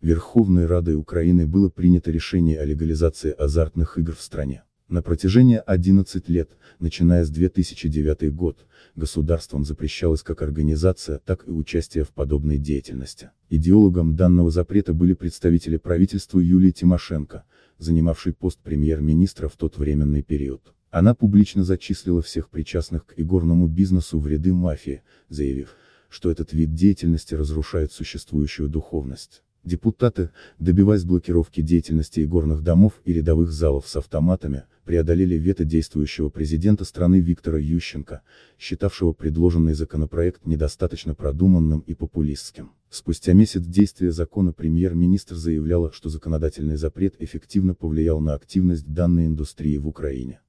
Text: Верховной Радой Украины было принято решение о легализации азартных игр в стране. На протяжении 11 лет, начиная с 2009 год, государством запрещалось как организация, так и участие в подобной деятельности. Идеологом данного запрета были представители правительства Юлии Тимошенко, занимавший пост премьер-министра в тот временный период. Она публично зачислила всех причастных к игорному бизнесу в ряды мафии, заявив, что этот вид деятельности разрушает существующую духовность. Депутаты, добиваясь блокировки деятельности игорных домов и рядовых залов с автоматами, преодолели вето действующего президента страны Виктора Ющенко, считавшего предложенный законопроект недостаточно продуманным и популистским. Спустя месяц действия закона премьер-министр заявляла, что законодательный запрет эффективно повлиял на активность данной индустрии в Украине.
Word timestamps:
Верховной 0.00 0.64
Радой 0.64 0.94
Украины 0.94 1.46
было 1.46 1.68
принято 1.68 2.10
решение 2.10 2.58
о 2.58 2.64
легализации 2.64 3.32
азартных 3.32 3.98
игр 3.98 4.14
в 4.14 4.22
стране. 4.22 4.62
На 4.88 5.02
протяжении 5.02 5.60
11 5.64 6.26
лет, 6.30 6.52
начиная 6.78 7.22
с 7.22 7.28
2009 7.28 8.34
год, 8.34 8.66
государством 8.96 9.66
запрещалось 9.66 10.22
как 10.22 10.40
организация, 10.40 11.18
так 11.18 11.46
и 11.46 11.50
участие 11.50 12.04
в 12.04 12.08
подобной 12.08 12.56
деятельности. 12.56 13.30
Идеологом 13.50 14.16
данного 14.16 14.50
запрета 14.50 14.94
были 14.94 15.12
представители 15.12 15.76
правительства 15.76 16.38
Юлии 16.38 16.70
Тимошенко, 16.70 17.44
занимавший 17.76 18.32
пост 18.32 18.58
премьер-министра 18.62 19.48
в 19.48 19.56
тот 19.56 19.76
временный 19.76 20.22
период. 20.22 20.72
Она 20.90 21.14
публично 21.14 21.62
зачислила 21.62 22.22
всех 22.22 22.48
причастных 22.48 23.04
к 23.04 23.14
игорному 23.18 23.68
бизнесу 23.68 24.18
в 24.18 24.26
ряды 24.26 24.54
мафии, 24.54 25.02
заявив, 25.28 25.76
что 26.08 26.30
этот 26.30 26.54
вид 26.54 26.72
деятельности 26.72 27.34
разрушает 27.34 27.92
существующую 27.92 28.70
духовность. 28.70 29.42
Депутаты, 29.62 30.30
добиваясь 30.58 31.04
блокировки 31.04 31.60
деятельности 31.60 32.20
игорных 32.20 32.62
домов 32.62 33.00
и 33.04 33.12
рядовых 33.12 33.50
залов 33.52 33.86
с 33.86 33.94
автоматами, 33.96 34.64
преодолели 34.84 35.34
вето 35.34 35.64
действующего 35.64 36.30
президента 36.30 36.84
страны 36.84 37.20
Виктора 37.20 37.58
Ющенко, 37.58 38.22
считавшего 38.58 39.12
предложенный 39.12 39.74
законопроект 39.74 40.46
недостаточно 40.46 41.14
продуманным 41.14 41.80
и 41.80 41.92
популистским. 41.94 42.72
Спустя 42.88 43.34
месяц 43.34 43.62
действия 43.62 44.12
закона 44.12 44.54
премьер-министр 44.54 45.34
заявляла, 45.34 45.92
что 45.92 46.08
законодательный 46.08 46.76
запрет 46.76 47.14
эффективно 47.18 47.74
повлиял 47.74 48.20
на 48.20 48.34
активность 48.34 48.90
данной 48.90 49.26
индустрии 49.26 49.76
в 49.76 49.86
Украине. 49.86 50.40